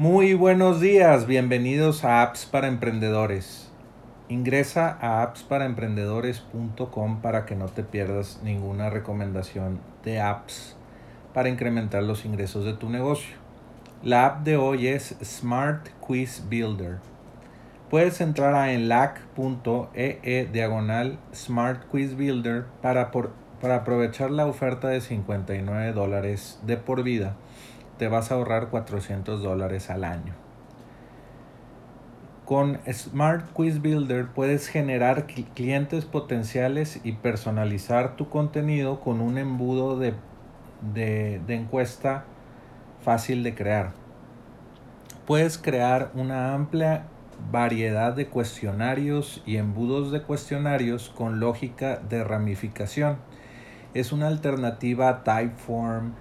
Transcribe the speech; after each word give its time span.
Muy 0.00 0.32
buenos 0.32 0.80
días, 0.80 1.26
bienvenidos 1.26 2.04
a 2.06 2.22
Apps 2.22 2.46
para 2.46 2.68
Emprendedores. 2.68 3.70
Ingresa 4.30 4.96
a 4.98 5.22
appsparaemprendedores.com 5.22 7.20
para 7.20 7.44
que 7.44 7.54
no 7.54 7.66
te 7.66 7.82
pierdas 7.82 8.40
ninguna 8.42 8.88
recomendación 8.88 9.78
de 10.02 10.18
apps 10.18 10.74
para 11.34 11.50
incrementar 11.50 12.02
los 12.02 12.24
ingresos 12.24 12.64
de 12.64 12.72
tu 12.72 12.88
negocio. 12.88 13.36
La 14.02 14.24
app 14.24 14.42
de 14.42 14.56
hoy 14.56 14.86
es 14.86 15.16
Smart 15.22 15.86
Quiz 16.00 16.44
Builder. 16.48 16.96
Puedes 17.90 18.22
entrar 18.22 18.54
a 18.54 18.72
enlac.ee 18.72 20.48
diagonal 20.50 21.18
Smart 21.34 21.84
Quiz 21.90 22.16
Builder 22.16 22.64
para, 22.80 23.10
para 23.60 23.76
aprovechar 23.76 24.30
la 24.30 24.46
oferta 24.46 24.88
de 24.88 25.02
59 25.02 25.92
dólares 25.92 26.58
de 26.64 26.78
por 26.78 27.02
vida 27.02 27.36
te 28.00 28.08
vas 28.08 28.32
a 28.32 28.36
ahorrar 28.36 28.70
400 28.70 29.42
dólares 29.42 29.90
al 29.90 30.04
año. 30.04 30.32
Con 32.46 32.80
Smart 32.90 33.52
Quiz 33.52 33.82
Builder 33.82 34.28
puedes 34.28 34.68
generar 34.68 35.26
clientes 35.26 36.06
potenciales 36.06 37.00
y 37.04 37.12
personalizar 37.12 38.16
tu 38.16 38.30
contenido 38.30 39.00
con 39.00 39.20
un 39.20 39.36
embudo 39.36 39.98
de, 39.98 40.14
de, 40.94 41.42
de 41.46 41.54
encuesta 41.54 42.24
fácil 43.02 43.42
de 43.42 43.54
crear. 43.54 43.92
Puedes 45.26 45.58
crear 45.58 46.10
una 46.14 46.54
amplia 46.54 47.04
variedad 47.52 48.14
de 48.14 48.28
cuestionarios 48.28 49.42
y 49.44 49.58
embudos 49.58 50.10
de 50.10 50.22
cuestionarios 50.22 51.10
con 51.10 51.38
lógica 51.38 51.98
de 51.98 52.24
ramificación. 52.24 53.18
Es 53.92 54.10
una 54.10 54.28
alternativa 54.28 55.10
a 55.10 55.22
Typeform, 55.22 56.14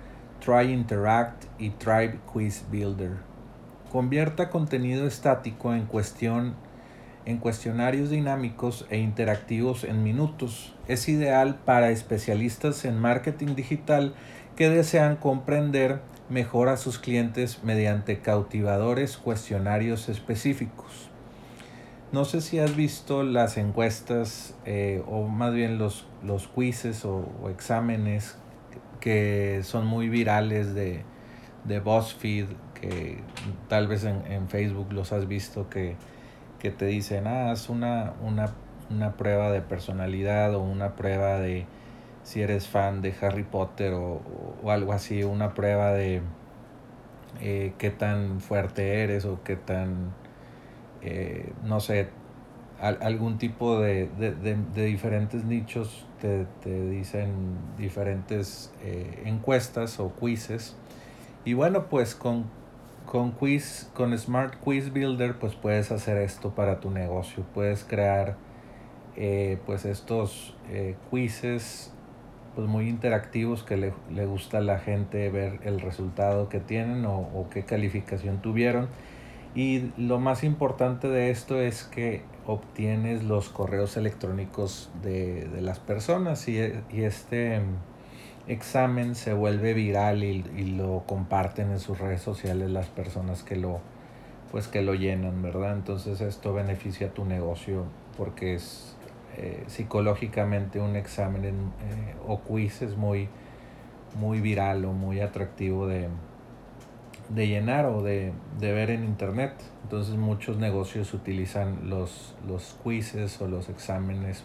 Try 0.44 0.72
Interact 0.72 1.46
y 1.60 1.72
Tribe 1.72 2.20
Quiz 2.32 2.64
Builder. 2.72 3.18
Convierta 3.92 4.50
contenido 4.50 5.06
estático 5.06 5.74
en 5.74 5.86
cuestión 5.86 6.56
en 7.26 7.38
cuestionarios 7.38 8.10
dinámicos 8.10 8.86
e 8.90 8.98
interactivos 8.98 9.84
en 9.84 10.04
minutos. 10.04 10.74
Es 10.88 11.10
ideal 11.10 11.60
para 11.66 11.92
especialistas 11.92 12.86
en 12.86 12.98
marketing 12.98 13.56
digital 13.56 14.14
que 14.56 14.70
desean 14.70 15.18
comprender 15.18 16.02
mejor 16.30 16.70
a 16.70 16.78
sus 16.78 17.00
clientes 17.00 17.64
mediante 17.64 18.20
cautivadores 18.20 19.18
cuestionarios 19.18 20.10
específicos. 20.10 21.10
No 22.12 22.26
sé 22.26 22.42
si 22.42 22.58
has 22.58 22.76
visto 22.76 23.24
las 23.24 23.58
encuestas 23.58 24.56
eh, 24.66 25.04
o 25.08 25.28
más 25.28 25.54
bien 25.54 25.78
los, 25.78 26.08
los 26.24 26.50
o 26.56 27.50
exámenes 27.50 28.36
que 29.00 29.62
son 29.64 29.86
muy 29.86 30.10
virales 30.10 30.74
de, 30.74 31.04
de 31.64 31.80
BuzzFeed, 31.80 32.48
que 32.80 33.20
tal 33.68 33.88
vez 33.88 34.04
en, 34.04 34.50
Facebook 34.50 34.92
los 34.94 35.12
has 35.14 35.28
visto, 35.28 35.70
que, 35.70 35.96
te 36.60 36.86
dicen, 36.86 37.28
ah, 37.28 37.52
haz 37.52 37.70
una, 37.70 38.14
una, 38.22 38.50
una, 38.90 39.14
prueba 39.14 39.52
de 39.52 39.62
personalidad 39.62 40.54
o 40.56 40.62
una 40.62 40.96
prueba 40.96 41.40
de 41.40 41.66
si 42.24 42.42
eres 42.42 42.68
fan 42.68 43.02
de 43.02 43.14
Harry 43.22 43.44
Potter 43.44 43.94
o, 43.94 44.22
algo 44.68 44.94
así, 44.94 45.24
una 45.24 45.54
prueba 45.54 45.94
de 45.94 46.22
eh, 47.42 47.74
qué 47.78 47.90
tan 47.90 48.42
fuerte 48.42 49.04
eres 49.04 49.26
o 49.26 49.42
qué 49.44 49.56
tan, 49.56 50.14
eh, 51.02 51.54
no 51.64 51.80
sé, 51.80 52.10
algún 52.82 53.38
tipo 53.38 53.80
de, 53.80 54.10
diferentes 54.76 55.44
nichos 55.44 56.06
te, 56.22 56.46
dicen 56.90 57.32
diferentes 57.78 58.74
eh, 58.82 59.24
encuestas 59.26 60.00
o 60.00 60.14
quizzes. 60.16 60.76
Y 61.46 61.54
bueno 61.54 61.88
pues 61.88 62.16
con, 62.16 62.46
con 63.06 63.32
quiz 63.32 63.90
con 63.94 64.18
smart 64.18 64.56
quiz 64.60 64.92
builder 64.94 65.40
pues 65.40 65.56
puedes 65.56 65.92
hacer 65.92 66.18
esto 66.18 66.52
para 66.56 66.80
tu 66.80 66.90
negocio. 66.92 67.44
Puedes 67.54 67.84
crear 67.84 68.38
eh, 69.16 69.58
pues 69.66 69.86
estos 69.86 70.56
eh, 70.70 70.96
quizzes 71.12 71.94
pues 72.56 72.68
muy 72.68 72.90
interactivos 72.90 73.64
que 73.64 73.78
le, 73.78 73.94
le, 74.12 74.26
gusta 74.26 74.58
a 74.58 74.62
la 74.62 74.80
gente 74.80 75.30
ver 75.30 75.60
el 75.64 75.80
resultado 75.82 76.50
que 76.50 76.60
tienen 76.60 77.06
o, 77.06 77.20
o 77.20 77.48
qué 77.50 77.64
calificación 77.64 78.42
tuvieron. 78.42 78.88
Y 79.56 79.92
lo 79.98 80.20
más 80.20 80.44
importante 80.44 81.08
de 81.08 81.32
esto 81.32 81.60
es 81.60 81.84
que 81.84 82.24
obtienes 82.50 83.24
los 83.24 83.50
correos 83.50 83.96
electrónicos 83.96 84.90
de, 85.04 85.48
las 85.62 85.80
personas 85.80 86.48
y, 86.48 86.60
este 86.92 87.62
examen 88.48 89.14
se 89.14 89.34
vuelve 89.34 89.76
viral 89.76 90.24
y, 90.24 90.42
lo 90.76 91.04
comparten 91.06 91.70
en 91.70 91.80
sus 91.80 92.00
redes 92.00 92.22
sociales 92.22 92.72
las 92.72 92.88
personas 92.88 93.44
que 93.44 93.56
lo 93.56 93.80
pues 94.52 94.68
que 94.68 94.82
lo 94.82 94.96
llenan, 94.96 95.44
¿verdad? 95.44 95.74
Entonces 95.74 96.22
esto 96.22 96.56
beneficia 96.56 97.08
a 97.08 97.10
tu 97.12 97.24
negocio 97.24 97.86
porque 98.18 98.56
es 98.56 98.96
eh, 99.38 99.64
psicológicamente 99.68 100.80
un 100.80 100.96
examen 100.96 101.46
eh, 101.46 102.16
o 102.28 102.40
quiz 102.40 102.82
es 102.82 102.98
muy, 102.98 103.30
muy 104.20 104.42
viral 104.42 104.86
o 104.86 104.94
muy 104.94 105.20
atractivo 105.20 105.86
de, 105.86 106.08
de 107.30 107.48
llenar 107.48 107.86
o 107.86 108.02
de, 108.02 108.34
ver 108.60 108.90
en 108.90 109.04
internet. 109.04 109.54
Entonces 109.84 110.16
muchos 110.16 110.58
negocios 110.58 111.14
utilizan 111.14 111.90
los, 111.90 112.36
los 112.48 112.78
quizzes 112.84 113.42
o 113.42 113.48
los 113.48 113.70
exámenes 113.70 114.44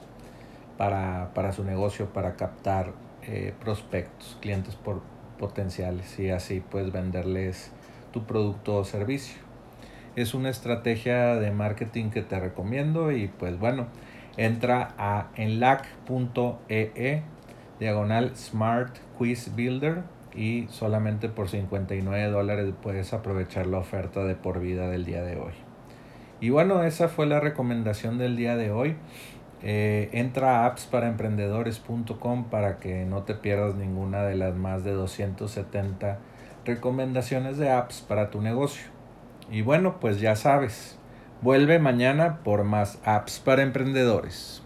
para, 0.77 1.53
su 1.53 1.65
negocio, 1.65 2.07
para 2.13 2.37
captar 2.37 2.93
eh, 3.23 3.53
prospectos, 3.61 4.37
clientes 4.41 4.75
por, 4.75 5.03
potenciales 5.39 6.19
y 6.19 6.31
así 6.31 6.61
puedes 6.61 6.93
venderles 6.93 7.73
tu 8.13 8.25
producto 8.25 8.77
o 8.77 8.85
servicio. 8.85 9.39
Es 10.17 10.35
una 10.35 10.49
estrategia 10.49 11.35
de 11.37 11.51
marketing 11.51 12.11
que 12.11 12.23
te 12.23 12.39
recomiendo 12.39 13.11
y 13.11 13.29
pues 13.29 13.59
bueno, 13.59 13.89
entra 14.37 14.95
a 14.97 15.29
enlac.ee 15.35 16.93
e, 16.95 17.23
diagonal 17.81 18.37
Smart 18.37 18.97
Quiz 19.19 19.55
Builder 19.57 20.05
y 20.35 20.67
solamente 20.71 21.29
por 21.29 21.49
59 21.49 22.31
dólares 22.31 22.73
puedes 22.83 23.13
aprovechar 23.13 23.67
la 23.67 23.79
oferta 23.79 24.25
de 24.25 24.35
por 24.35 24.61
vida 24.61 24.89
del 24.89 25.05
día 25.05 25.23
de 25.23 25.39
hoy. 25.39 25.53
Y 26.41 26.51
bueno, 26.51 26.83
esa 26.83 27.09
fue 27.09 27.27
la 27.27 27.41
recomendación 27.41 28.19
del 28.19 28.37
día 28.37 28.57
de 28.57 28.71
hoy. 28.71 28.97
Eh, 29.63 30.11
entra 30.13 30.61
a 30.61 30.67
appsparaemprendedores.com 30.67 32.51
para 32.51 32.79
que 32.79 33.07
no 33.07 33.23
te 33.23 33.35
pierdas 33.35 33.77
ninguna 33.77 34.25
de 34.25 34.35
las 34.35 34.55
más 34.55 34.85
de 34.85 34.93
270 34.93 36.19
recomendaciones 36.65 37.57
de 37.57 37.71
apps 37.71 38.03
para 38.03 38.31
tu 38.31 38.43
negocio. 38.43 38.85
Y 39.51 39.63
bueno, 39.63 40.01
pues 40.01 40.21
ya 40.21 40.37
sabes, 40.37 40.99
vuelve 41.41 41.79
mañana 41.79 42.41
por 42.45 42.65
más 42.65 42.99
apps 43.05 43.39
para 43.39 43.63
emprendedores. 43.63 44.64